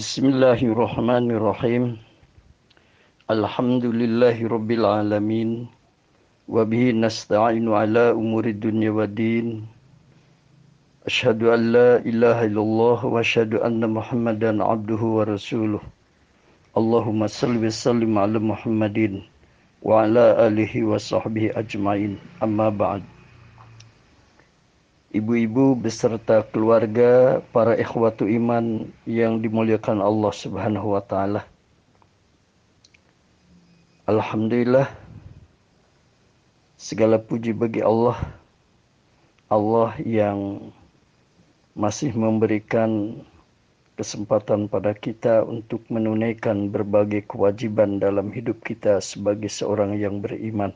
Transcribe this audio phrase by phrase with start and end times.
[0.00, 2.00] Bismillahirrahmanirrahim.
[3.28, 5.68] Alhamdulillahi rabbil alamin.
[6.48, 9.68] Wa bihi nasta'inu ala umuri dunya wa din.
[11.04, 15.84] Ashhadu an la ilaha illallah wa ashhadu anna Muhammadan abduhu wa rasuluh.
[16.72, 19.28] Allahumma salli wa sallim ala Muhammadin
[19.84, 22.16] wa ala alihi wa sahbihi ajmain.
[25.10, 31.42] Ibu-ibu beserta keluarga, para ikhwatu iman yang dimuliakan Allah Subhanahu wa taala.
[34.06, 34.86] Alhamdulillah
[36.78, 38.16] segala puji bagi Allah.
[39.50, 40.70] Allah yang
[41.74, 43.18] masih memberikan
[43.98, 50.70] kesempatan pada kita untuk menunaikan berbagai kewajiban dalam hidup kita sebagai seorang yang beriman.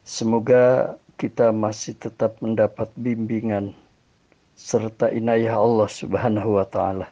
[0.00, 3.72] Semoga kita masih tetap mendapat bimbingan
[4.52, 7.08] serta inayah Allah Subhanahu wa taala.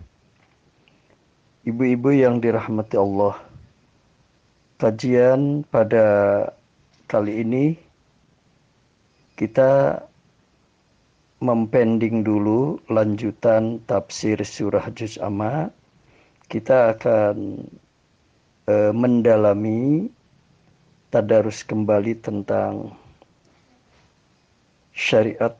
[1.64, 3.40] Ibu-ibu yang dirahmati Allah,
[4.76, 6.04] kajian pada
[7.08, 7.80] kali ini
[9.40, 10.04] kita
[11.40, 15.72] mempending dulu lanjutan tafsir surah Juz Amma.
[16.44, 17.64] Kita akan
[18.68, 20.12] e, mendalami
[21.08, 22.92] tadarus kembali tentang
[24.94, 25.58] syariat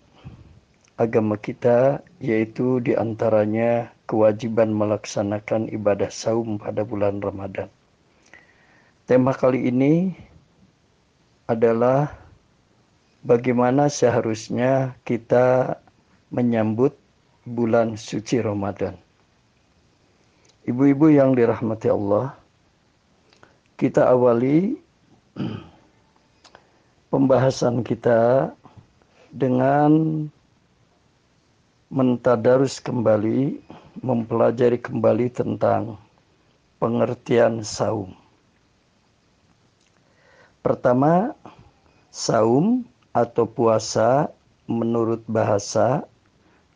[0.95, 7.67] agama kita yaitu di antaranya kewajiban melaksanakan ibadah saum pada bulan Ramadan.
[9.05, 10.15] Tema kali ini
[11.51, 12.09] adalah
[13.27, 15.77] bagaimana seharusnya kita
[16.31, 16.95] menyambut
[17.45, 18.97] bulan suci Ramadan.
[20.65, 22.33] Ibu-ibu yang dirahmati Allah,
[23.77, 24.81] kita awali
[27.13, 28.49] pembahasan kita
[29.35, 30.25] dengan
[31.91, 33.59] mentadarus kembali,
[33.99, 35.99] mempelajari kembali tentang
[36.79, 38.15] pengertian saum.
[40.63, 41.35] Pertama,
[42.15, 44.31] saum atau puasa
[44.71, 46.07] menurut bahasa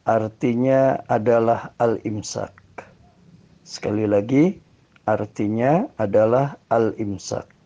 [0.02, 2.52] artinya adalah al-imsak.
[3.62, 4.58] Sekali lagi,
[5.06, 7.57] artinya adalah al-imsak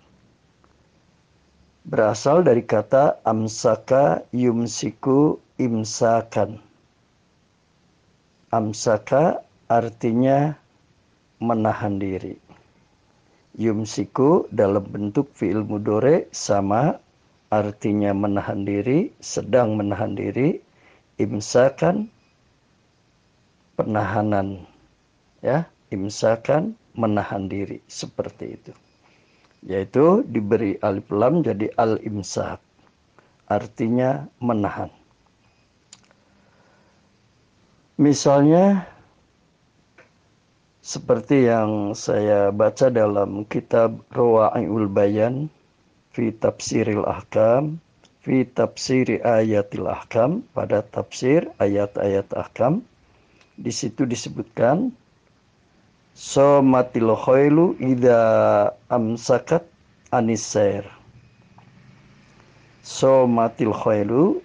[1.83, 6.63] berasal dari kata amsaka yumsiku imsakan.
[8.55, 10.55] Amsaka artinya
[11.43, 12.39] menahan diri.
[13.59, 16.97] Yumsiku dalam bentuk fi'il mudore sama
[17.53, 20.57] artinya menahan diri, sedang menahan diri,
[21.21, 22.09] imsakan
[23.77, 24.65] penahanan
[25.45, 28.73] ya, imsakan menahan diri seperti itu
[29.63, 32.59] yaitu diberi alif lam jadi al imsak
[33.47, 34.91] artinya menahan.
[38.01, 38.89] Misalnya
[40.83, 45.47] seperti yang saya baca dalam kitab Rawa'iul Bayan
[46.11, 47.79] fi tafsiril ahkam
[48.27, 52.83] fi tafsiri ayatil ahkam pada tafsir ayat-ayat ahkam
[53.55, 54.91] di situ disebutkan
[56.13, 58.21] Somatil khailu ida
[58.93, 59.65] amsakat
[60.13, 60.85] anisair.
[62.85, 64.45] Somatil khailu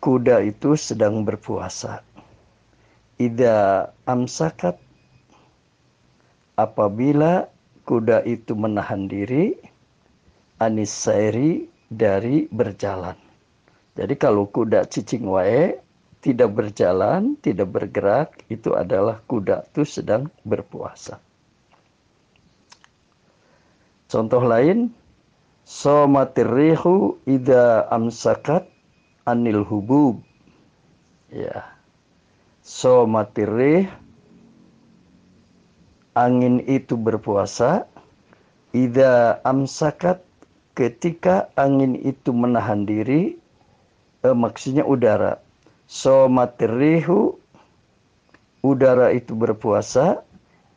[0.00, 2.00] kuda itu sedang berpuasa.
[3.20, 4.80] Ida amsakat
[6.56, 7.52] apabila
[7.84, 9.52] kuda itu menahan diri
[10.56, 13.18] anisairi dari berjalan.
[13.92, 15.76] Jadi kalau kuda cicing wae
[16.22, 21.18] tidak berjalan, tidak bergerak, itu adalah kuda itu sedang berpuasa.
[24.06, 24.94] Contoh lain,
[25.66, 28.70] somatirrihu ida amsakat
[29.26, 30.22] anil hubub.
[31.26, 31.66] Ya.
[32.62, 33.90] Somatirrih
[36.14, 37.90] angin itu berpuasa
[38.70, 40.22] ida amsakat
[40.78, 43.34] ketika angin itu menahan diri
[44.22, 45.42] eh, maksudnya udara
[45.92, 47.36] somatrihu
[48.64, 50.24] udara itu berpuasa.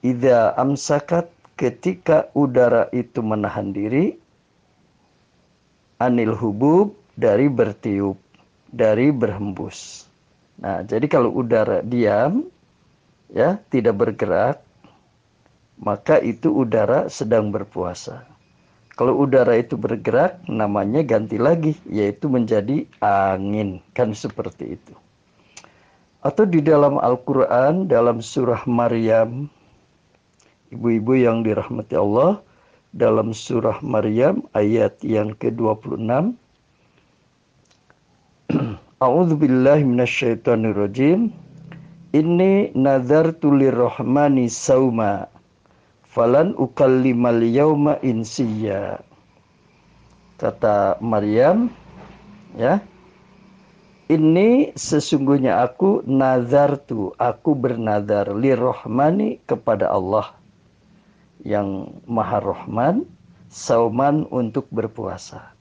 [0.05, 4.13] Ida amsakat ketika udara itu menahan diri
[5.97, 8.19] anil hubub dari bertiup
[8.69, 10.05] dari berhembus.
[10.61, 12.45] Nah jadi kalau udara diam
[13.33, 14.61] ya tidak bergerak
[15.81, 18.27] maka itu udara sedang berpuasa.
[18.93, 23.81] Kalau udara itu bergerak namanya ganti lagi yaitu menjadi angin.
[23.97, 24.93] Kan seperti itu
[26.25, 29.45] atau di dalam Al-Quran, dalam surah Maryam,
[30.73, 32.41] ibu-ibu yang dirahmati Allah,
[32.97, 36.33] dalam surah Maryam ayat yang ke-26,
[39.05, 41.29] A'udzu billahi minasyaitonir rajim.
[42.15, 45.27] Inni nadartu lirrahmani sauma
[46.07, 49.03] falan ukallimal yauma insiya.
[50.39, 51.67] Kata Maryam,
[52.55, 52.79] ya.
[54.05, 60.29] Ini sesungguhnya aku nazartu, aku bernazar lirrahmani kepada Allah
[61.41, 63.09] yang Maha Rahman,
[63.49, 65.53] sauman untuk berpuasa.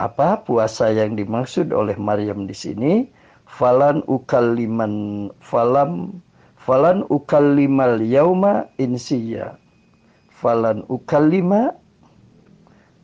[0.00, 2.92] Apa puasa yang dimaksud oleh Maryam di sini?
[3.50, 6.22] falan ukalliman falam
[6.54, 9.58] falan ukallimal yauma insiya
[10.30, 11.74] falan ukallima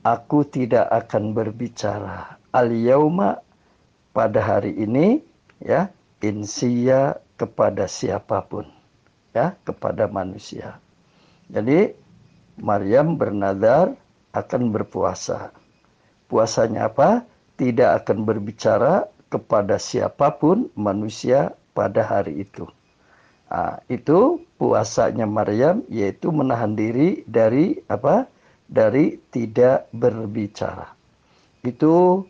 [0.06, 3.42] aku tidak akan berbicara al yauma
[4.16, 5.20] pada hari ini
[5.60, 5.92] ya
[6.24, 8.64] insiya kepada siapa pun
[9.36, 10.80] ya kepada manusia
[11.52, 11.92] jadi
[12.56, 13.92] Maryam bernadar
[14.32, 15.52] akan berpuasa
[16.32, 17.28] puasanya apa
[17.60, 22.68] tidak akan berbicara kepada siapa pun manusia pada hari itu.
[23.46, 28.26] Nah, itu puasanya Maryam yaitu menahan diri dari apa?
[28.66, 30.90] Dari tidak berbicara.
[31.62, 32.26] Itu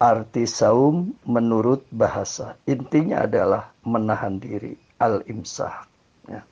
[0.00, 2.56] arti saum menurut bahasa.
[2.64, 5.86] Intinya adalah menahan diri, al-imsak.
[6.26, 6.42] Ya.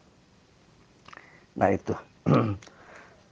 [1.56, 1.96] Nah itu.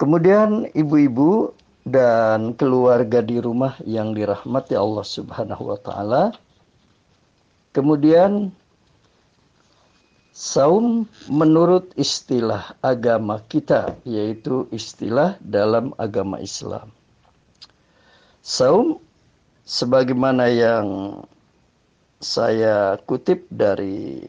[0.01, 1.53] Kemudian ibu-ibu
[1.85, 6.23] dan keluarga di rumah yang dirahmati Allah Subhanahu wa taala
[7.77, 8.57] Kemudian
[10.33, 16.89] saum menurut istilah agama kita yaitu istilah dalam agama Islam.
[18.41, 18.97] Saum
[19.67, 20.87] sebagaimana yang
[22.23, 24.25] saya kutip dari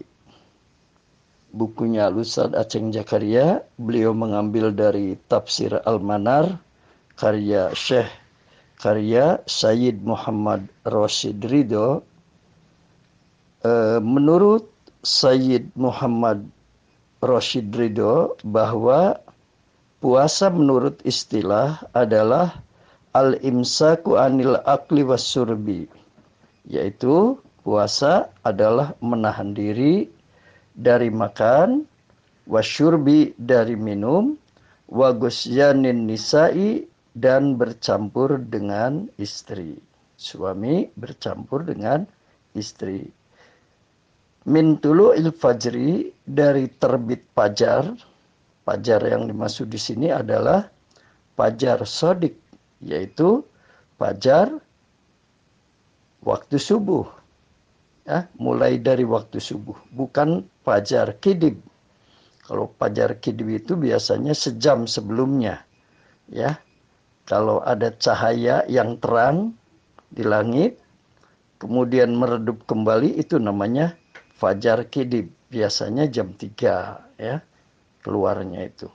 [1.56, 6.60] bukunya Lusad Aceng Jakaria, beliau mengambil dari tafsir Al-Manar
[7.16, 8.10] karya Syekh
[8.78, 12.04] karya Sayyid Muhammad Rashid Ridho
[13.68, 14.70] Eh, menurut
[15.02, 16.46] Sayyid Muhammad
[17.20, 19.18] Rashid Ridho bahwa
[19.98, 22.62] puasa menurut istilah adalah
[23.18, 25.90] al-imsaku anil akli wasurbi
[26.70, 30.06] yaitu puasa adalah menahan diri
[30.78, 31.90] dari makan
[32.46, 34.38] wasyurbi dari minum
[34.88, 36.88] wagusyanin nisa'i
[37.18, 39.76] dan bercampur dengan istri.
[40.18, 42.06] Suami bercampur dengan
[42.54, 43.10] istri.
[44.48, 47.84] Min il fajri dari terbit pajar.
[48.64, 50.68] Pajar yang dimaksud di sini adalah
[51.40, 52.36] pajar sodik,
[52.82, 53.46] yaitu
[53.98, 54.52] pajar
[56.22, 57.06] waktu subuh.
[58.08, 61.60] Ya, mulai dari waktu subuh, bukan pajar kidib.
[62.48, 65.68] Kalau pajar kidib itu biasanya sejam sebelumnya.
[66.32, 66.64] Ya.
[67.28, 69.52] Kalau ada cahaya yang terang
[70.08, 70.80] di langit,
[71.60, 74.00] kemudian meredup kembali itu namanya
[74.40, 77.44] fajar kidib biasanya jam 3 ya
[78.06, 78.88] keluarnya itu.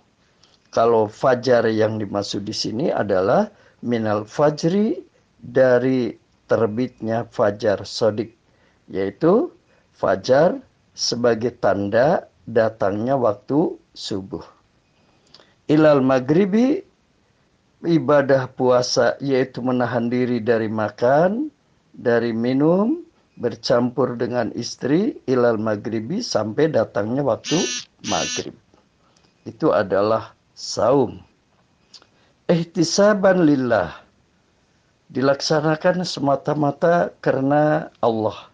[0.73, 3.52] Kalau fajar yang dimaksud di sini adalah
[3.82, 5.02] minal fajri
[5.43, 6.14] dari
[6.46, 8.38] terbitnya fajar sodik
[8.87, 9.50] yaitu
[9.94, 10.58] fajar
[10.94, 14.43] sebagai tanda datangnya waktu subuh.
[15.70, 16.82] Ilal maghribi
[17.82, 21.51] ibadah puasa yaitu menahan diri dari makan,
[21.94, 23.03] dari minum,
[23.41, 27.56] bercampur dengan istri ilal maghribi sampai datangnya waktu
[28.06, 28.55] maghrib.
[29.48, 31.31] Itu adalah saum.
[32.53, 33.97] Ihtisaban lillah.
[35.09, 38.53] Dilaksanakan semata-mata karena Allah.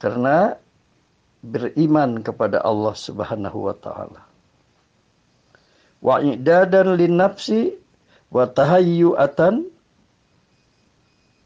[0.00, 0.56] Karena
[1.44, 4.20] beriman kepada Allah Subhanahu wa taala.
[6.00, 7.76] Wa i'dadan lin nafsi
[8.32, 9.68] wa tahayyu'atan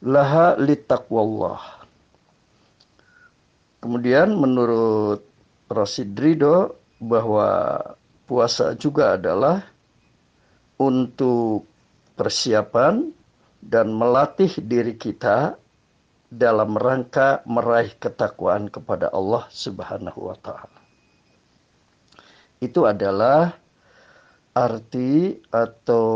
[0.06, 1.76] laha litaqwallah
[3.82, 5.22] Kemudian menurut
[5.68, 7.78] Rasid Ridho bahwa
[8.26, 9.62] puasa juga adalah
[10.76, 11.64] untuk
[12.16, 13.12] persiapan
[13.60, 15.56] dan melatih diri kita
[16.30, 20.80] dalam rangka meraih ketakwaan kepada Allah Subhanahu wa taala.
[22.60, 23.52] Itu adalah
[24.56, 26.08] arti atau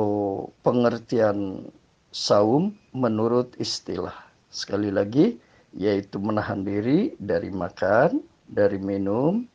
[0.64, 1.68] pengertian
[2.08, 4.16] saum menurut istilah.
[4.50, 5.36] Sekali lagi,
[5.76, 8.18] yaitu menahan diri dari makan,
[8.50, 9.46] dari minum,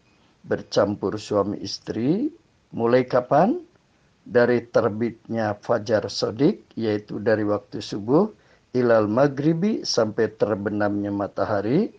[0.45, 2.31] bercampur suami istri,
[2.71, 3.59] mulai kapan?
[4.25, 8.33] Dari terbitnya fajar sodik, yaitu dari waktu subuh,
[8.73, 11.93] ilal maghribi sampai terbenamnya matahari,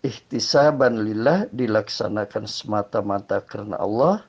[0.00, 4.24] ihtisaban lillah dilaksanakan semata-mata karena Allah,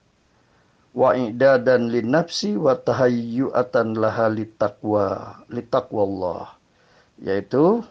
[0.94, 5.06] wa i'dadan lin nafsi wa tahayyu'atan laha litaqwa
[5.48, 6.44] litaqwa Allah
[7.22, 7.84] yaitu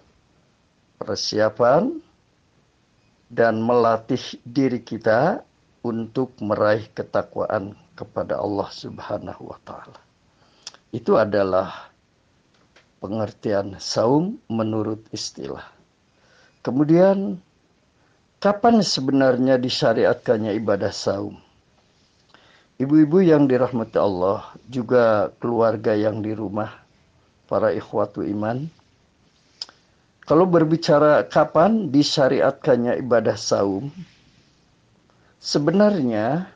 [0.99, 2.01] persiapan
[3.31, 5.45] dan melatih diri kita
[5.85, 9.99] untuk meraih ketakwaan kepada Allah Subhanahu wa taala.
[10.95, 11.91] Itu adalah
[13.03, 15.67] pengertian saum menurut istilah.
[16.63, 17.43] Kemudian
[18.39, 21.35] kapan sebenarnya disyariatkannya ibadah saum?
[22.79, 26.71] Ibu-ibu yang dirahmati Allah, juga keluarga yang di rumah,
[27.51, 28.71] para ikhwatu iman.
[30.23, 33.91] Kalau berbicara kapan disyariatkannya ibadah saum,
[35.43, 36.47] sebenarnya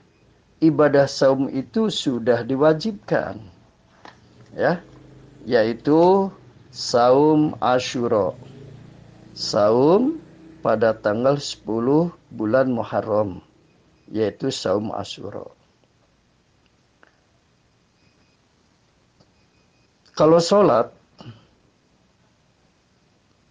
[0.63, 3.43] ibadah saum itu sudah diwajibkan.
[4.55, 4.79] Ya,
[5.43, 6.31] yaitu
[6.71, 8.39] saum Asyura.
[9.35, 10.23] Saum
[10.63, 13.43] pada tanggal 10 bulan Muharram,
[14.07, 15.51] yaitu saum Asyura.
[20.13, 20.93] Kalau sholat,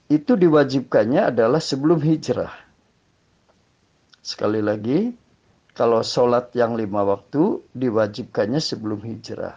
[0.08, 2.54] itu diwajibkannya adalah sebelum hijrah.
[4.22, 5.18] Sekali lagi,
[5.72, 9.56] kalau sholat yang lima waktu diwajibkannya sebelum hijrah.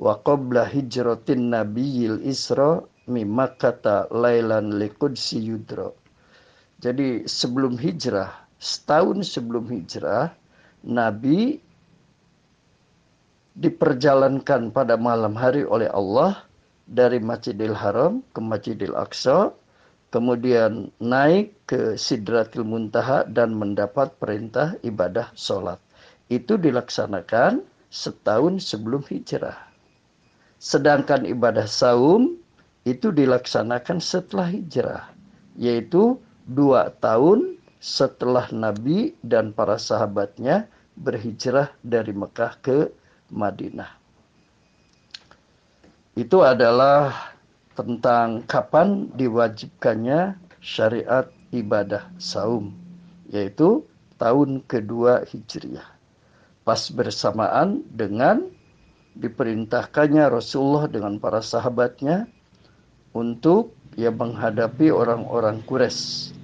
[0.00, 2.80] Wa qabla hijratin nabiyil isra
[3.10, 5.98] mimma kata lailan liqudsi yudro.
[6.80, 10.32] Jadi sebelum hijrah, setahun sebelum hijrah,
[10.80, 11.60] Nabi
[13.60, 16.40] diperjalankan pada malam hari oleh Allah
[16.88, 19.52] dari Masjidil Haram ke Masjidil Aqsa,
[20.10, 25.78] kemudian naik ke Sidratil Muntaha dan mendapat perintah ibadah sholat.
[26.30, 29.58] Itu dilaksanakan setahun sebelum hijrah.
[30.60, 32.36] Sedangkan ibadah saum
[32.84, 35.04] itu dilaksanakan setelah hijrah,
[35.56, 40.68] yaitu dua tahun setelah Nabi dan para sahabatnya
[41.00, 42.92] berhijrah dari Mekah ke
[43.32, 43.96] Madinah.
[46.18, 47.32] Itu adalah
[47.80, 51.24] tentang kapan diwajibkannya syariat
[51.56, 52.76] ibadah saum,
[53.32, 53.80] yaitu
[54.20, 55.88] tahun kedua Hijriah.
[56.60, 58.52] Pas bersamaan dengan
[59.16, 62.28] diperintahkannya Rasulullah dengan para sahabatnya
[63.16, 66.36] untuk ia menghadapi orang-orang Quraisy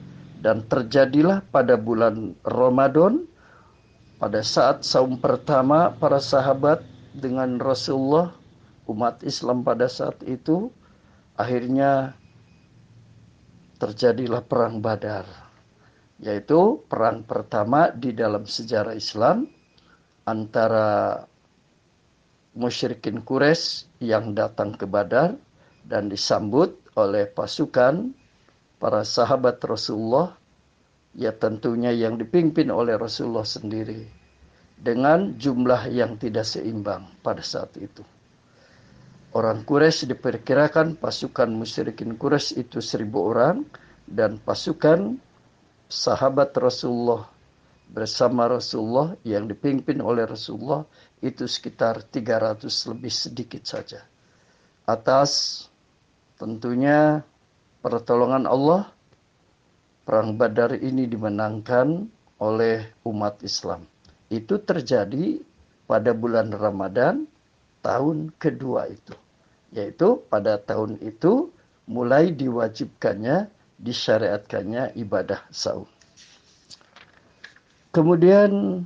[0.42, 3.28] dan terjadilah pada bulan Ramadan
[4.16, 6.80] pada saat saum pertama para sahabat
[7.12, 8.32] dengan Rasulullah
[8.88, 10.72] umat Islam pada saat itu
[11.36, 12.16] akhirnya
[13.76, 15.28] terjadilah perang Badar
[16.16, 19.44] yaitu perang pertama di dalam sejarah Islam
[20.24, 21.20] antara
[22.56, 25.36] musyrikin Quraisy yang datang ke Badar
[25.84, 28.16] dan disambut oleh pasukan
[28.80, 30.32] para sahabat Rasulullah
[31.12, 34.08] ya tentunya yang dipimpin oleh Rasulullah sendiri
[34.80, 38.04] dengan jumlah yang tidak seimbang pada saat itu.
[39.36, 43.68] Orang Quraisy diperkirakan pasukan musyrikin Quraisy itu seribu orang
[44.08, 45.20] dan pasukan
[45.92, 47.28] sahabat Rasulullah
[47.92, 50.88] bersama Rasulullah yang dipimpin oleh Rasulullah
[51.20, 52.64] itu sekitar 300
[52.96, 54.08] lebih sedikit saja.
[54.88, 55.68] Atas
[56.40, 57.20] tentunya
[57.84, 58.88] pertolongan Allah
[60.08, 62.08] perang Badar ini dimenangkan
[62.40, 63.84] oleh umat Islam.
[64.32, 65.44] Itu terjadi
[65.84, 67.28] pada bulan Ramadan
[67.84, 69.25] tahun kedua itu.
[69.74, 71.50] Yaitu pada tahun itu
[71.86, 73.50] mulai diwajibkannya,
[73.82, 75.86] disyariatkannya ibadah saum.
[77.90, 78.84] Kemudian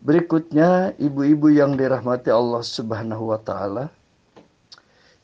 [0.00, 3.92] berikutnya ibu-ibu yang dirahmati Allah Subhanahu wa taala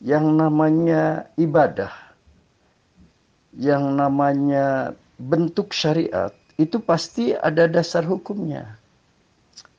[0.02, 1.94] yang namanya ibadah
[3.56, 8.76] yang namanya bentuk syariat itu pasti ada dasar hukumnya.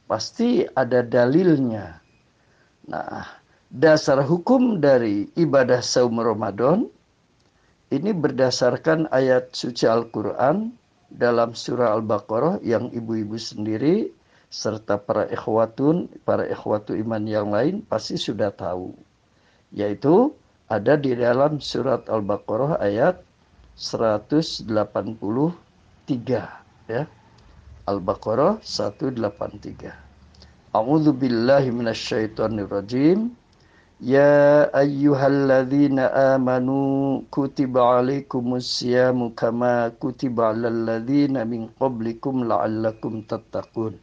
[0.05, 1.97] Pasti ada dalilnya.
[2.89, 3.25] Nah,
[3.73, 6.85] dasar hukum dari ibadah saum Ramadan
[7.89, 10.77] ini berdasarkan ayat suci Al-Quran
[11.09, 14.13] dalam surah Al-Baqarah yang ibu-ibu sendiri
[14.53, 18.93] serta para ikhwatun, para ikhwatu iman yang lain pasti sudah tahu.
[19.73, 20.29] Yaitu
[20.69, 23.25] ada di dalam surat Al-Baqarah ayat
[23.73, 24.69] 183
[26.93, 27.09] ya.
[27.89, 29.17] Al-Baqarah 183.
[30.73, 31.13] A'udzu.
[34.03, 43.95] Ya ayyuhalladzina amanu kutiba alaikumus siyamu kama kutiba alal ladzina min qablikum la'allakum tattaqun.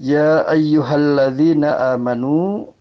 [0.00, 2.72] Ya ayyuhalladzina amanu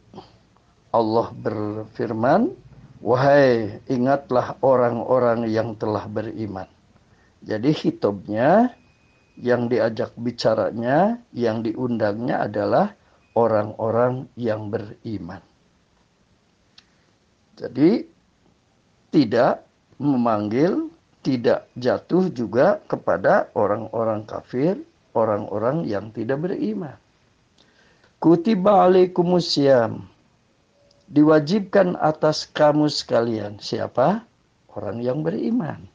[0.95, 2.55] Allah berfirman
[3.01, 6.69] Wahai ingatlah orang-orang yang telah beriman.
[7.41, 8.77] Jadi hitubnya
[9.41, 12.93] yang diajak bicaranya, yang diundangnya adalah
[13.37, 15.39] orang-orang yang beriman.
[17.55, 18.07] Jadi
[19.11, 19.63] tidak
[20.01, 24.81] memanggil tidak jatuh juga kepada orang-orang kafir,
[25.13, 26.97] orang-orang yang tidak beriman.
[28.17, 30.05] Kutiba alaikumusiyam.
[31.11, 33.59] Diwajibkan atas kamu sekalian.
[33.59, 34.23] Siapa?
[34.71, 35.85] Orang yang beriman.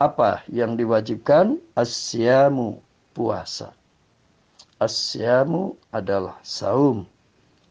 [0.00, 1.60] Apa yang diwajibkan?
[1.76, 2.80] Asyamu,
[3.12, 3.76] puasa.
[4.80, 7.04] Asyamu adalah saum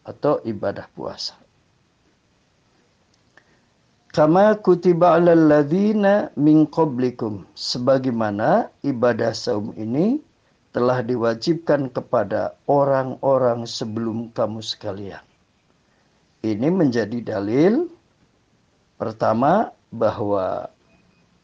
[0.05, 1.33] atau ibadah puasa.
[4.13, 7.49] Kama kutiba alal ladhina min qablikum.
[7.57, 10.21] Sebagaimana ibadah saum ini
[10.69, 15.21] telah diwajibkan kepada orang-orang sebelum kamu sekalian.
[16.45, 17.89] Ini menjadi dalil
[19.01, 20.69] pertama bahwa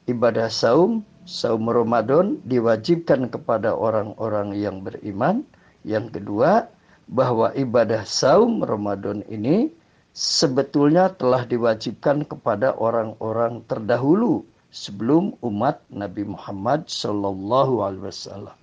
[0.05, 5.41] ibadah saum, saum Ramadan diwajibkan kepada orang-orang yang beriman.
[5.85, 6.69] Yang kedua,
[7.05, 9.69] bahwa ibadah saum Ramadan ini
[10.13, 18.57] sebetulnya telah diwajibkan kepada orang-orang terdahulu sebelum umat Nabi Muhammad Sallallahu Alaihi Wasallam.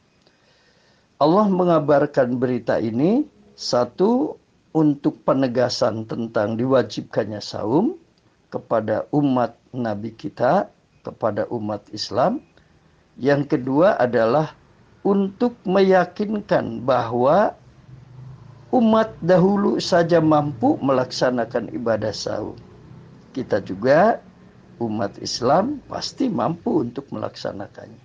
[1.23, 3.23] Allah mengabarkan berita ini
[3.55, 4.35] satu
[4.75, 7.95] untuk penegasan tentang diwajibkannya saum
[8.51, 10.67] kepada umat Nabi kita,
[11.07, 12.43] kepada umat Islam.
[13.21, 14.57] Yang kedua adalah
[15.03, 17.53] untuk meyakinkan bahwa
[18.73, 22.57] umat dahulu saja mampu melaksanakan ibadah sahur.
[23.37, 24.23] Kita juga
[24.81, 28.01] umat Islam pasti mampu untuk melaksanakannya.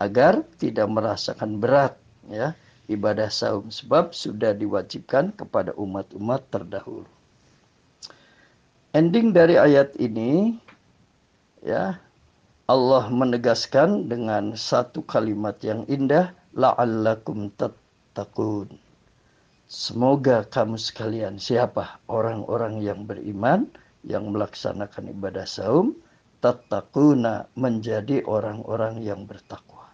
[0.00, 2.00] Agar tidak merasakan berat
[2.32, 2.56] ya
[2.88, 7.06] ibadah saum sebab sudah diwajibkan kepada umat-umat terdahulu.
[8.90, 10.58] Ending dari ayat ini
[11.62, 12.02] ya
[12.70, 18.70] Allah menegaskan dengan satu kalimat yang indah la'allakum tattaqun
[19.66, 23.66] Semoga kamu sekalian siapa orang-orang yang beriman
[24.06, 25.98] yang melaksanakan ibadah saum
[26.38, 29.90] tattaquna menjadi orang-orang yang bertakwa.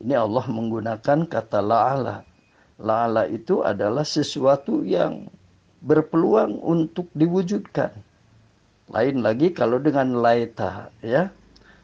[0.00, 2.24] Ini Allah menggunakan kata la'ala.
[2.80, 5.28] La'ala itu adalah sesuatu yang
[5.84, 7.92] berpeluang untuk diwujudkan.
[8.92, 11.32] Lain lagi kalau dengan laita ya.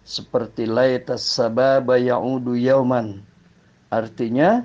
[0.04, 3.22] Seperti laita sababa ya'udu yauman.
[3.92, 4.64] Artinya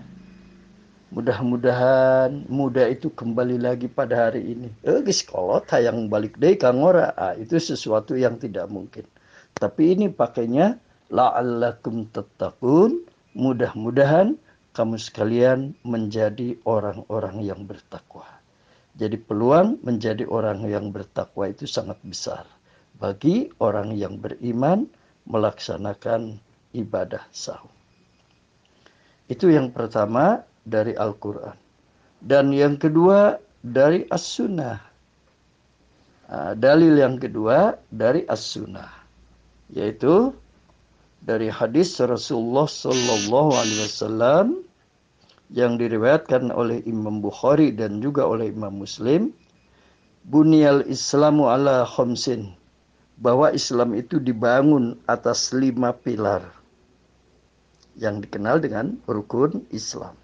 [1.16, 4.68] Mudah-mudahan muda itu kembali lagi pada hari ini.
[4.84, 7.16] Eh, kolot yang balik deh kang ora.
[7.16, 9.08] Ah, itu sesuatu yang tidak mungkin.
[9.56, 10.76] Tapi ini pakainya
[11.08, 13.08] la'allakum tattaqun.
[13.32, 14.36] Mudah-mudahan
[14.76, 18.28] kamu sekalian menjadi orang-orang yang bertakwa.
[18.96, 22.48] Jadi peluang menjadi orang yang bertakwa itu sangat besar
[22.96, 24.88] bagi orang yang beriman
[25.28, 26.40] melaksanakan
[26.72, 27.72] ibadah sahur.
[29.28, 31.58] Itu yang pertama dari Al-Quran.
[32.24, 34.80] Dan yang kedua dari As-Sunnah.
[36.26, 38.94] Nah, dalil yang kedua dari As-Sunnah.
[39.74, 40.32] Yaitu
[41.26, 43.50] dari hadis Rasulullah Sallallahu
[45.54, 49.34] yang diriwayatkan oleh Imam Bukhari dan juga oleh Imam Muslim.
[50.26, 52.54] Bunyal Islamu ala khomsin.
[53.22, 56.44] Bahwa Islam itu dibangun atas lima pilar.
[57.96, 60.20] Yang dikenal dengan rukun Islam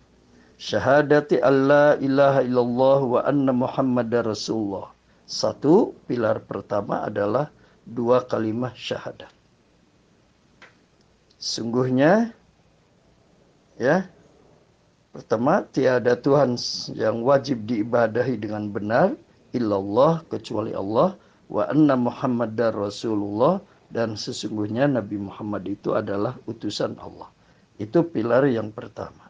[0.62, 4.94] syahadati alla ilaha illallah wa anna muhammadar rasulullah.
[5.26, 7.50] Satu, pilar pertama adalah
[7.82, 9.34] dua kalimat syahadat.
[11.42, 12.30] Sungguhnya,
[13.82, 14.06] ya,
[15.12, 16.56] pertama, tiada Tuhan
[16.96, 19.14] yang wajib diibadahi dengan benar,
[19.52, 21.16] illallah, kecuali Allah,
[21.52, 23.60] wa anna muhammadar rasulullah,
[23.92, 27.28] dan sesungguhnya Nabi Muhammad itu adalah utusan Allah.
[27.76, 29.28] Itu pilar yang pertama.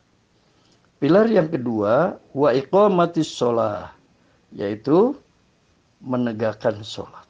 [1.01, 3.89] Pilar yang kedua, wa iqamatis sholah,
[4.53, 5.17] yaitu
[5.97, 7.25] menegakkan sholat.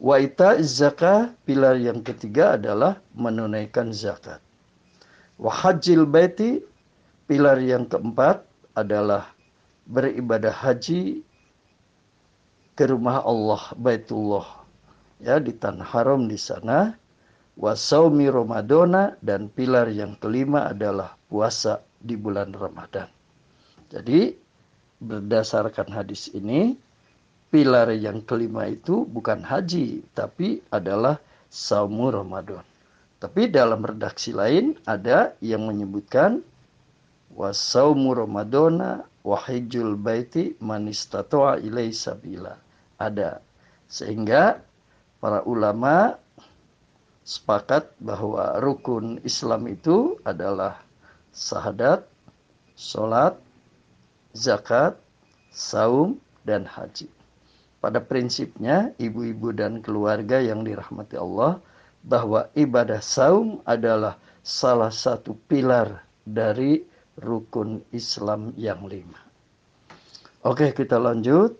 [0.00, 4.40] Wa ita zakah, pilar yang ketiga adalah menunaikan zakat.
[5.36, 6.64] Wa hajil baiti,
[7.24, 8.44] pilar yang keempat
[8.76, 9.32] adalah
[9.88, 11.24] beribadah haji
[12.74, 14.46] ke rumah Allah, Baitullah.
[15.22, 16.98] Ya, di tanah haram di sana.
[17.54, 23.06] Wa saumi Ramadana dan pilar yang kelima adalah puasa di bulan Ramadan.
[23.94, 24.34] Jadi
[24.98, 26.74] berdasarkan hadis ini,
[27.54, 32.66] pilar yang kelima itu bukan haji, tapi adalah saumu Ramadan.
[33.22, 36.42] Tapi dalam redaksi lain ada yang menyebutkan
[37.34, 42.54] wasaumu Ramadana wahijul baiti manistatoa ilai sabila.
[42.96, 43.42] Ada.
[43.90, 44.62] Sehingga
[45.18, 46.16] para ulama
[47.26, 50.78] sepakat bahwa rukun Islam itu adalah
[51.34, 52.06] sahadat,
[52.78, 53.34] sholat,
[54.36, 54.94] zakat,
[55.50, 57.08] saum, dan haji.
[57.80, 61.60] Pada prinsipnya, ibu-ibu dan keluarga yang dirahmati Allah,
[62.04, 66.84] bahwa ibadah saum adalah salah satu pilar dari
[67.18, 69.18] rukun Islam yang lima.
[70.44, 71.56] Oke, kita lanjut.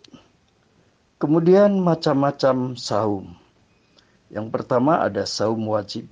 [1.17, 3.33] Kemudian macam-macam saum.
[4.29, 6.05] Yang pertama ada saum wajib.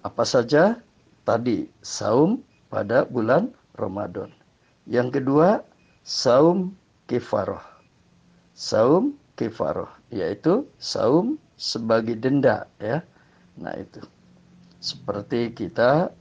[0.00, 0.80] Apa saja?
[1.24, 2.40] Tadi saum
[2.72, 4.32] pada bulan Ramadan.
[4.84, 5.48] Yang kedua,
[6.04, 6.76] saum
[7.08, 7.64] kifaroh.
[8.54, 13.02] Saum kifaroh, yaitu saum sebagai denda ya.
[13.58, 14.00] Nah itu.
[14.78, 16.12] Seperti kita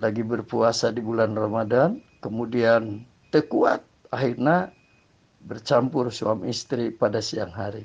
[0.00, 4.72] lagi berpuasa di bulan Ramadan, kemudian tekuat, akhirnya
[5.44, 7.84] bercampur suami istri pada siang hari.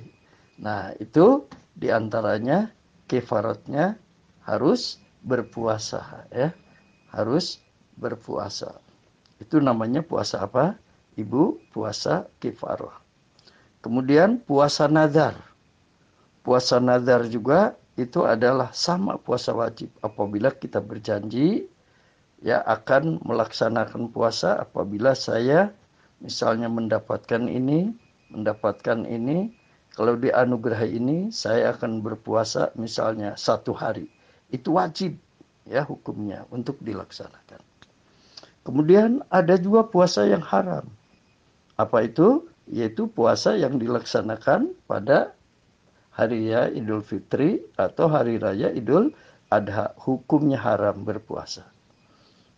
[0.59, 1.43] Nah, itu
[1.75, 2.71] di antaranya
[3.11, 3.99] kifaratnya
[4.47, 6.55] harus berpuasa ya.
[7.11, 7.63] Harus
[7.95, 8.79] berpuasa.
[9.39, 10.75] Itu namanya puasa apa?
[11.15, 12.99] Ibu puasa kifarah.
[13.79, 15.35] Kemudian puasa nazar.
[16.43, 21.71] Puasa nazar juga itu adalah sama puasa wajib apabila kita berjanji
[22.43, 25.71] ya akan melaksanakan puasa apabila saya
[26.19, 27.93] misalnya mendapatkan ini,
[28.31, 29.53] mendapatkan ini,
[29.95, 34.11] kalau dianugerahi ini saya akan berpuasa misalnya satu hari.
[34.51, 35.15] Itu wajib
[35.63, 37.63] ya hukumnya untuk dilaksanakan.
[38.65, 40.89] Kemudian ada juga puasa yang haram.
[41.77, 42.49] Apa itu?
[42.65, 45.37] Yaitu puasa yang dilaksanakan pada
[46.09, 49.13] hari raya Idul Fitri atau hari raya Idul
[49.53, 49.93] Adha.
[50.01, 51.74] Hukumnya haram berpuasa.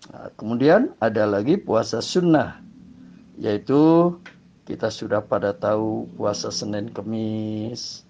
[0.07, 2.63] Nah, kemudian ada lagi puasa sunnah
[3.37, 4.15] yaitu
[4.63, 8.03] kita sudah pada tahu puasa Senin Kemis,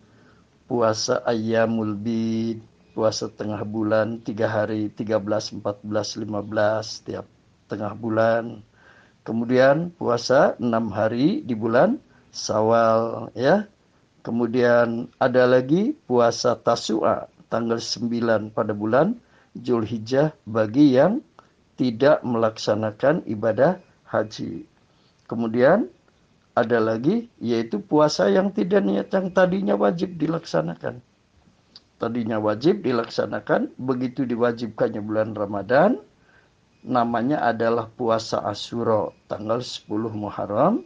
[0.66, 2.62] puasa Ayyamul Bid,
[2.98, 7.26] puasa tengah bulan tiga hari 13, 14, 15 tiap
[7.70, 8.66] tengah bulan.
[9.22, 12.02] Kemudian puasa enam hari di bulan
[12.34, 13.70] Sawal ya.
[14.26, 19.18] Kemudian ada lagi puasa Tasua tanggal 9 pada bulan
[19.56, 21.22] Julhijjah bagi yang
[21.78, 23.78] tidak melaksanakan ibadah
[24.10, 24.66] haji.
[25.30, 25.88] Kemudian
[26.58, 31.00] ada lagi yaitu puasa yang tidak niat yang tadinya wajib dilaksanakan.
[31.98, 35.98] Tadinya wajib dilaksanakan, begitu diwajibkannya bulan Ramadan,
[36.86, 40.86] namanya adalah puasa Asyura tanggal 10 Muharram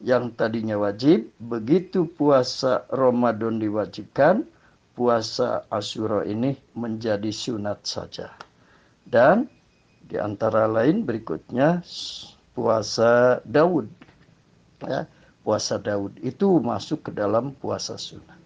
[0.00, 4.48] yang tadinya wajib, begitu puasa Ramadan diwajibkan,
[4.96, 8.32] puasa Asyura ini menjadi sunat saja.
[9.04, 9.52] Dan
[10.08, 11.84] di antara lain berikutnya
[12.56, 13.86] puasa Daud.
[14.82, 15.04] Ya,
[15.44, 18.36] puasa Daud itu masuk ke dalam puasa sunnah.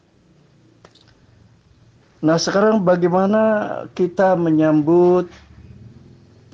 [2.22, 3.42] Nah sekarang bagaimana
[3.98, 5.27] kita menyambut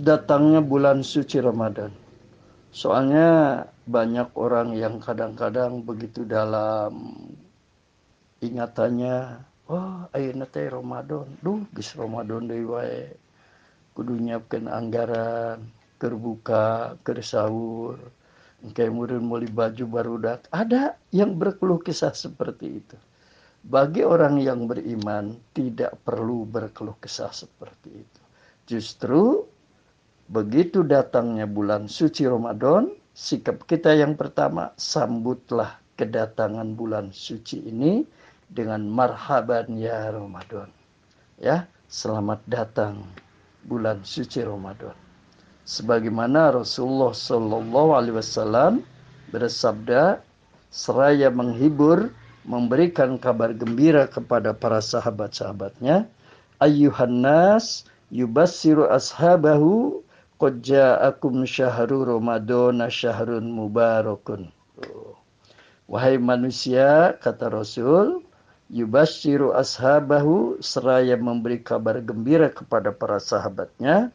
[0.00, 1.92] datangnya bulan suci Ramadan?
[2.72, 7.16] Soalnya banyak orang yang kadang-kadang begitu dalam
[8.40, 13.12] ingatannya, wah oh, ayo nate Ramadan, duh gis Ramadan deui wae.
[13.98, 15.58] Kudu nyiapkeun anggaran,
[15.98, 17.98] terbuka, kersahur,
[18.70, 20.46] kayak murid muli baju baru dat.
[20.54, 22.94] Ada yang berkeluh kisah seperti itu.
[23.66, 28.22] Bagi orang yang beriman tidak perlu berkeluh kesah seperti itu.
[28.70, 29.42] Justru
[30.30, 38.06] begitu datangnya bulan suci Ramadan, sikap kita yang pertama sambutlah kedatangan bulan suci ini
[38.46, 40.70] dengan marhaban ya Ramadan.
[41.42, 43.02] Ya, selamat datang
[43.68, 44.96] bulan suci Ramadan.
[45.68, 48.80] Sebagaimana Rasulullah Shallallahu Alaihi Wasallam
[49.28, 50.24] bersabda
[50.72, 52.08] seraya menghibur
[52.48, 56.08] memberikan kabar gembira kepada para sahabat-sahabatnya
[56.64, 60.00] ayyuhan nas yubassiru ashabahu
[60.40, 64.48] qad ja'akum syahru ramadana syahrun mubarakun.
[65.84, 68.24] Wahai manusia kata Rasul
[68.68, 74.12] yubassiru ashabahu seraya memberi kabar gembira kepada para sahabatnya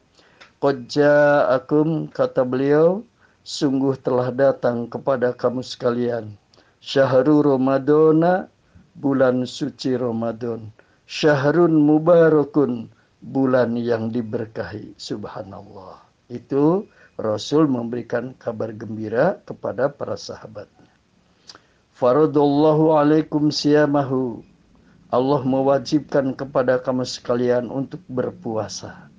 [0.63, 3.03] Qadja akum kata beliau,
[3.43, 6.39] sungguh telah datang kepada kamu sekalian.
[6.79, 8.47] Syahrul Ramadana,
[8.95, 10.71] bulan suci Ramadan.
[11.03, 12.87] Syahrun mubarakun,
[13.19, 14.95] bulan yang diberkahi.
[14.95, 15.99] Subhanallah.
[16.31, 16.87] Itu
[17.19, 20.82] Rasul memberikan kabar gembira kepada para sahabatnya.
[21.93, 24.41] Faradallahu alaikum siyamahu.
[25.13, 29.13] Allah mewajibkan kepada kamu sekalian untuk berpuasa.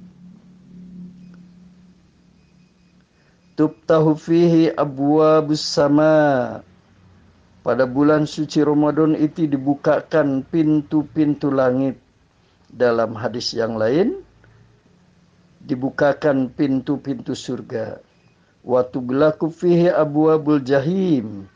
[3.55, 6.59] tubtahu fihi abwabus sama
[7.63, 11.97] pada bulan suci Ramadan itu dibukakan pintu-pintu langit
[12.75, 14.27] dalam hadis yang lain
[15.63, 18.03] dibukakan pintu-pintu surga
[18.67, 21.47] wa tuglaku fihi abwabul jahim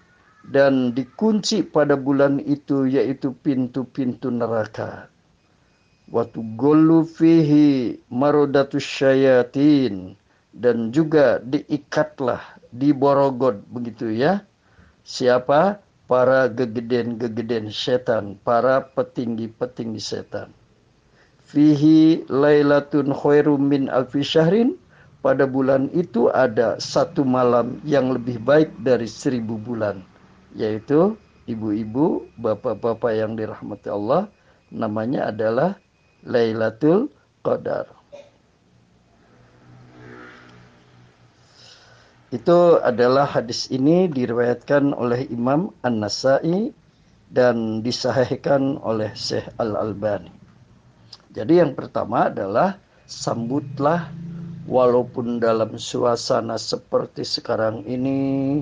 [0.48, 5.12] dan dikunci pada bulan itu yaitu pintu-pintu neraka.
[6.08, 10.16] Watu golu fihi marodatus syayatin.
[10.58, 12.40] Dan juga diikatlah
[12.72, 14.40] di borogod begitu ya.
[15.04, 15.84] Siapa?
[16.08, 20.48] Para gegeden-gegeden setan para petinggi-petinggi setan.
[21.44, 24.80] Fihi lailatun khairum min alfi syahrin.
[25.20, 30.00] Pada bulan itu ada satu malam yang lebih baik dari seribu bulan
[30.56, 31.16] yaitu
[31.48, 34.28] ibu-ibu bapak-bapak yang dirahmati Allah
[34.68, 35.80] namanya adalah
[36.24, 37.08] Lailatul
[37.40, 37.88] Qadar.
[42.28, 46.76] Itu adalah hadis ini diriwayatkan oleh Imam An-Nasai
[47.32, 50.28] dan disahihkan oleh Syekh Al-Albani.
[51.32, 52.76] Jadi yang pertama adalah
[53.08, 54.12] sambutlah
[54.68, 58.60] walaupun dalam suasana seperti sekarang ini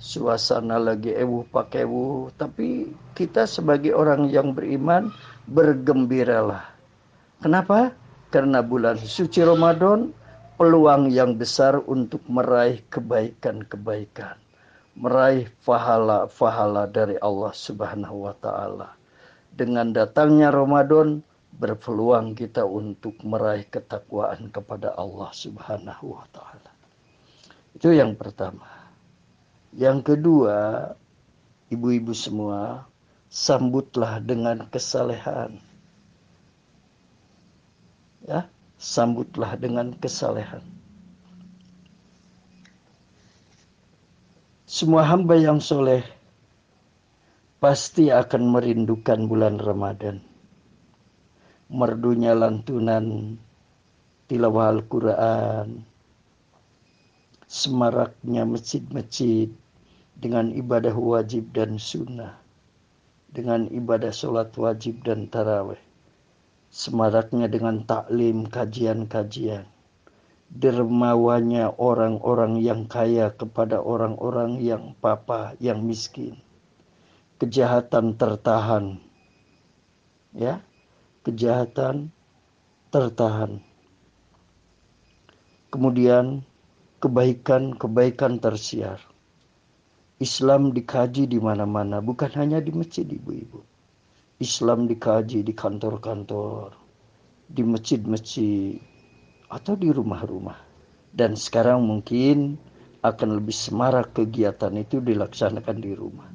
[0.00, 5.12] suasana lagi ewu pakai ewu tapi kita sebagai orang yang beriman
[5.44, 6.80] bergembiralah
[7.40, 7.96] Kenapa?
[8.28, 10.12] Karena bulan suci Ramadan
[10.60, 14.36] peluang yang besar untuk meraih kebaikan-kebaikan,
[14.92, 18.92] meraih pahala-pahala dari Allah Subhanahu wa taala.
[19.56, 21.24] Dengan datangnya Ramadan
[21.56, 26.70] berpeluang kita untuk meraih ketakwaan kepada Allah Subhanahu wa taala.
[27.72, 28.79] Itu yang pertama.
[29.70, 30.90] Yang kedua,
[31.70, 32.86] ibu-ibu semua,
[33.30, 35.62] sambutlah dengan kesalehan.
[38.26, 40.64] Ya sambutlah dengan kesalehan.
[44.64, 46.00] Semua hamba yang soleh
[47.60, 50.24] pasti akan merindukan bulan Ramadan.
[51.68, 53.36] Merdunya lantunan
[54.26, 55.89] tilawah Al-Quran
[57.50, 59.50] semaraknya masjid-masjid
[60.14, 62.38] dengan ibadah wajib dan sunnah
[63.34, 65.82] dengan ibadah sholat wajib dan taraweh
[66.70, 69.66] semaraknya dengan taklim kajian-kajian
[70.54, 76.38] dermawanya orang-orang yang kaya kepada orang-orang yang papa yang miskin
[77.42, 79.02] kejahatan tertahan
[80.38, 80.62] ya
[81.26, 82.14] kejahatan
[82.90, 83.62] tertahan.
[85.70, 86.42] Kemudian
[87.00, 89.00] kebaikan-kebaikan tersiar
[90.20, 93.64] Islam dikaji di mana-mana bukan hanya di masjid ibu-ibu
[94.40, 96.72] Islam dikaji di kantor-kantor,
[97.44, 98.80] di masjid-masjid,
[99.52, 100.56] atau di rumah-rumah.
[101.12, 102.56] Dan sekarang mungkin
[103.04, 106.32] akan lebih semarak kegiatan itu dilaksanakan di rumah.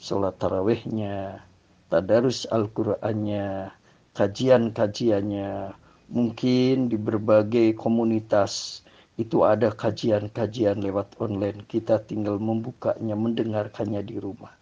[0.00, 1.44] Sholat tarawihnya,
[1.92, 3.76] tadarus Al-Qur'annya,
[4.16, 5.76] kajian-kajiannya,
[6.16, 8.80] mungkin di berbagai komunitas
[9.14, 11.62] itu ada kajian-kajian lewat online.
[11.66, 14.54] Kita tinggal membukanya, mendengarkannya di rumah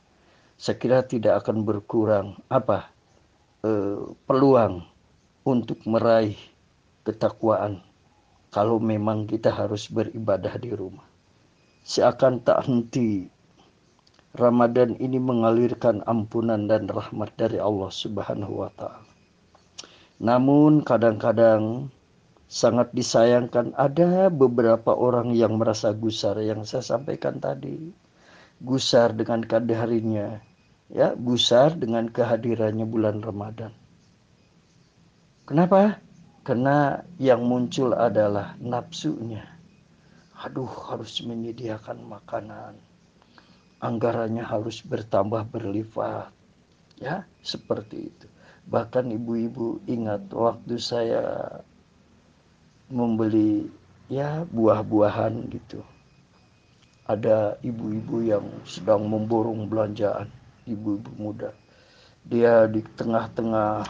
[0.62, 2.86] saya kira tidak akan berkurang apa
[3.66, 3.98] eh,
[4.30, 4.86] peluang
[5.42, 6.38] untuk meraih
[7.02, 7.82] ketakwaan
[8.54, 11.02] kalau memang kita harus beribadah di rumah.
[11.82, 13.26] Seakan tak henti
[14.38, 19.02] Ramadan ini mengalirkan ampunan dan rahmat dari Allah Subhanahu wa taala.
[20.22, 21.90] Namun kadang-kadang
[22.52, 27.96] sangat disayangkan ada beberapa orang yang merasa gusar yang saya sampaikan tadi.
[28.60, 30.36] Gusar dengan kadarinya,
[30.92, 33.72] ya gusar dengan kehadirannya bulan Ramadan.
[35.48, 35.96] Kenapa?
[36.44, 39.48] Karena yang muncul adalah nafsunya.
[40.44, 42.76] Aduh, harus menyediakan makanan.
[43.80, 46.30] Anggarannya harus bertambah berlipat.
[47.00, 48.26] Ya, seperti itu.
[48.68, 51.50] Bahkan ibu-ibu ingat waktu saya
[52.92, 53.72] membeli
[54.12, 55.80] ya buah-buahan gitu.
[57.08, 60.28] Ada ibu-ibu yang sedang memborong belanjaan
[60.68, 61.50] ibu-ibu muda.
[62.28, 63.82] Dia di tengah-tengah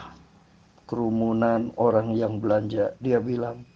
[0.89, 3.67] kerumunan orang yang belanja, dia bilang,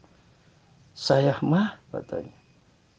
[0.98, 2.34] "Saya mah," katanya.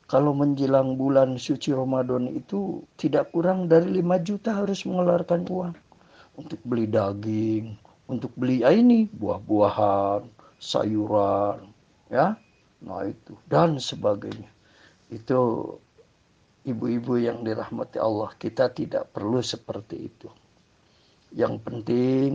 [0.09, 5.77] Kalau menjelang bulan suci Ramadan itu tidak kurang dari 5 juta harus mengeluarkan uang
[6.41, 7.77] untuk beli daging,
[8.09, 10.25] untuk beli ah, ini buah-buahan,
[10.57, 11.78] sayuran,
[12.13, 12.37] ya.
[12.85, 14.51] Nah itu dan sebagainya.
[15.09, 15.73] Itu
[16.69, 20.29] ibu-ibu yang dirahmati Allah, kita tidak perlu seperti itu.
[21.33, 22.31] Yang penting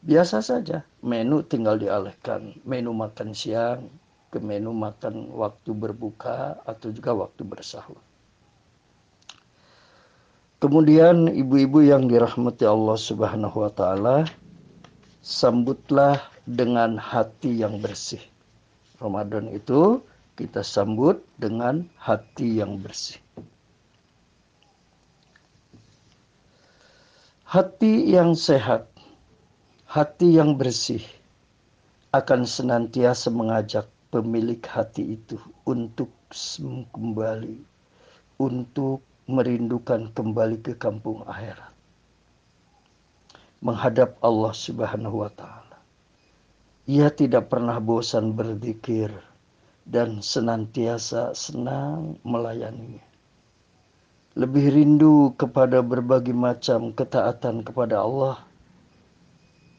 [0.00, 3.84] biasa saja, menu tinggal dialihkan, menu makan siang
[4.30, 7.98] ke menu makan waktu berbuka atau juga waktu bersahur.
[10.60, 14.28] Kemudian ibu-ibu yang dirahmati Allah Subhanahu wa taala,
[15.24, 18.20] sambutlah dengan hati yang bersih.
[19.00, 20.04] Ramadan itu
[20.36, 23.16] kita sambut dengan hati yang bersih.
[27.48, 28.86] Hati yang sehat,
[29.88, 31.02] hati yang bersih,
[32.14, 35.34] akan senantiasa mengajak pemilik hati itu
[35.66, 36.12] untuk
[36.94, 37.58] kembali,
[38.38, 41.74] untuk merindukan kembali ke kampung akhirat.
[43.60, 45.69] Menghadap Allah Subhanahu wa taala.
[46.90, 49.14] Ia tidak pernah bosan berzikir
[49.86, 53.06] dan senantiasa senang melayaninya.
[54.34, 58.42] Lebih rindu kepada berbagai macam ketaatan kepada Allah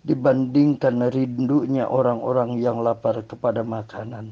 [0.08, 4.32] dibandingkan rindunya orang-orang yang lapar kepada makanan.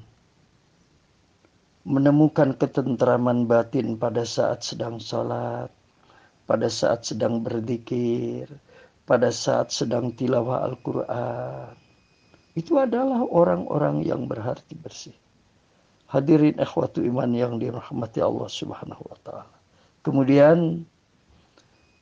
[1.84, 5.68] Menemukan ketentraman batin pada saat sedang sholat,
[6.48, 8.48] pada saat sedang berzikir,
[9.04, 11.89] pada saat sedang tilawah Al-Quran.
[12.58, 15.16] Itu adalah orang-orang yang berhati bersih.
[16.10, 19.54] Hadirin ikhwatu iman yang dirahmati Allah Subhanahu wa taala.
[20.02, 20.86] Kemudian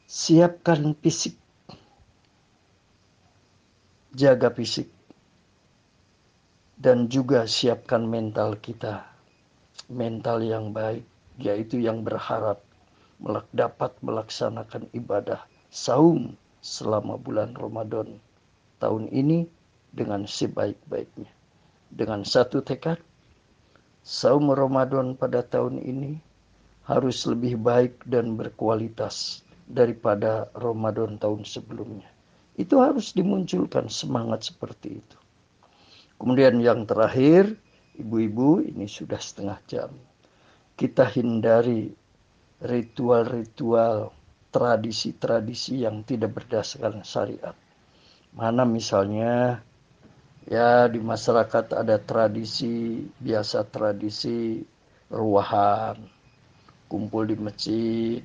[0.08, 1.36] siapkan fisik
[4.18, 4.90] jaga fisik,
[6.82, 9.06] dan juga siapkan mental kita.
[9.94, 11.06] Mental yang baik,
[11.38, 12.66] yaitu yang berharap
[13.54, 16.34] dapat melaksanakan ibadah saum
[16.66, 18.18] selama bulan Ramadan
[18.82, 19.46] tahun ini
[19.98, 21.34] dengan sebaik-baiknya.
[21.90, 23.02] Dengan satu tekad,
[24.06, 26.22] saum Ramadan pada tahun ini
[26.86, 32.08] harus lebih baik dan berkualitas daripada Ramadan tahun sebelumnya.
[32.54, 35.18] Itu harus dimunculkan semangat seperti itu.
[36.18, 37.54] Kemudian yang terakhir,
[37.98, 39.92] ibu-ibu ini sudah setengah jam.
[40.74, 41.94] Kita hindari
[42.62, 44.10] ritual-ritual
[44.50, 47.54] tradisi-tradisi yang tidak berdasarkan syariat.
[48.34, 49.62] Mana misalnya
[50.48, 54.64] ya di masyarakat ada tradisi biasa tradisi
[55.12, 56.00] ruahan
[56.88, 58.24] kumpul di masjid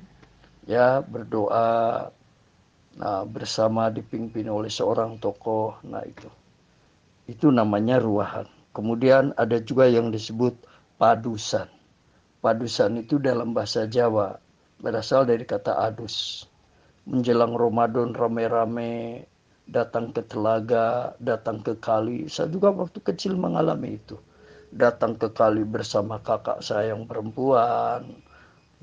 [0.63, 2.07] ya berdoa
[2.95, 6.31] nah, bersama dipimpin oleh seorang tokoh nah itu.
[7.23, 8.47] Itu namanya ruahan.
[8.75, 10.59] Kemudian ada juga yang disebut
[10.99, 11.71] padusan.
[12.43, 14.35] Padusan itu dalam bahasa Jawa
[14.81, 16.43] berasal dari kata adus.
[17.07, 19.23] Menjelang Ramadan rame-rame
[19.67, 24.19] datang ke telaga datang ke kali saya juga waktu kecil mengalami itu
[24.73, 28.23] datang ke kali bersama kakak saya yang perempuan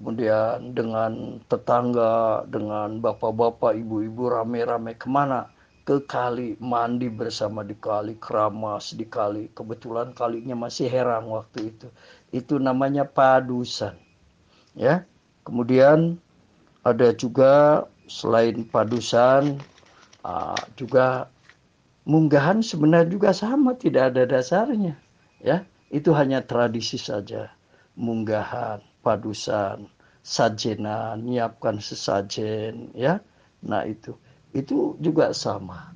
[0.00, 5.52] kemudian dengan tetangga, dengan bapak-bapak, ibu-ibu rame-rame ke mana?
[5.84, 9.52] Ke kali, mandi bersama di kali, keramas di kali.
[9.52, 11.92] Kebetulan kalinya masih herang waktu itu.
[12.32, 13.92] Itu namanya padusan.
[14.72, 15.04] Ya,
[15.44, 16.16] kemudian
[16.80, 19.60] ada juga selain padusan,
[20.24, 21.28] uh, juga
[22.08, 24.96] munggahan sebenarnya juga sama, tidak ada dasarnya.
[25.40, 27.52] Ya, itu hanya tradisi saja.
[27.96, 29.88] Munggahan padusan,
[30.20, 33.20] sajenan, nyiapkan sesajen, ya.
[33.64, 34.16] Nah itu,
[34.56, 35.92] itu juga sama.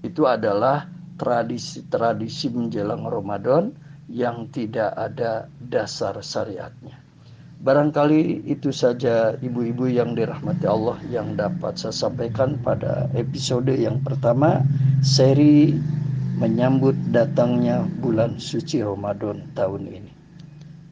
[0.00, 0.86] Itu adalah
[1.20, 3.76] tradisi-tradisi menjelang Ramadan
[4.08, 7.09] yang tidak ada dasar syariatnya.
[7.60, 14.64] Barangkali itu saja ibu-ibu yang dirahmati Allah yang dapat saya sampaikan pada episode yang pertama
[15.04, 15.76] seri
[16.40, 20.12] menyambut datangnya bulan suci Ramadan tahun ini.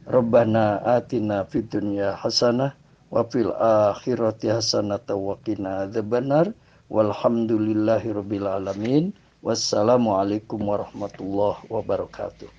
[0.05, 2.77] Rabbana atina fid dunya hasanah
[3.09, 6.53] wa fil akhirati hasanah wa qina adzabannar.
[6.93, 9.09] Walhamdulillahi rabbil alamin.
[9.41, 12.58] Wassalamu alaikum warahmatullahi wabarakatuh